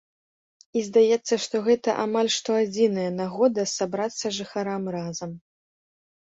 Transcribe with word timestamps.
І 0.79 0.81
здаецца, 0.85 1.33
што 1.43 1.55
гэта 1.67 1.89
амаль 2.05 2.31
што 2.37 2.51
адзіная 2.63 3.05
нагода 3.19 3.67
сабрацца 3.75 4.33
жыхарам 4.39 4.83
разам. 4.99 5.31